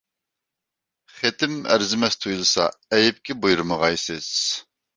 [1.17, 2.67] خېتىم ئەرزىمەس تۇيۇلسا
[2.99, 4.35] ئەيىبكە بۇيرۇمىغايسىز.